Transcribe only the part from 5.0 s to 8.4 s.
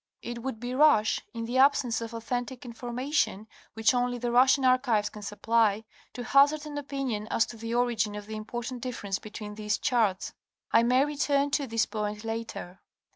can supply, to hazard an opinion as to the origin of the